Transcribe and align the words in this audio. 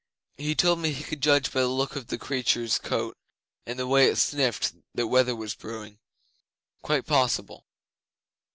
'He 0.39 0.55
told 0.55 0.79
me 0.79 0.91
he 0.93 1.03
could 1.03 1.21
judge 1.21 1.53
by 1.53 1.59
the 1.61 1.67
look 1.67 1.95
of 1.95 2.07
the 2.07 2.17
creature's 2.17 2.79
coat 2.79 3.15
and 3.67 3.77
the 3.77 3.85
way 3.85 4.07
it 4.07 4.15
sniffed 4.15 4.73
what 4.93 5.05
weather 5.09 5.35
was 5.35 5.53
brewing. 5.53 5.99
Quite 6.81 7.05
possible. 7.05 7.67